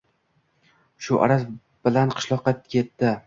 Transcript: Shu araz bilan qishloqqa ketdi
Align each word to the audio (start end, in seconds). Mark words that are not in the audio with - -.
Shu 1.07 1.19
araz 1.27 1.45
bilan 1.89 2.17
qishloqqa 2.17 2.55
ketdi 2.75 3.13